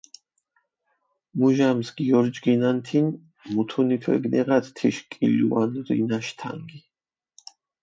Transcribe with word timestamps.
მუჟამს 1.37 1.87
გიორჯგინანთინ, 1.97 3.05
მუთუნით 3.53 4.03
ვეგნიღათ 4.09 4.65
თიშ 4.77 4.97
კილუან 5.11 5.71
რინაშ 5.87 6.27
თანგი. 6.39 6.79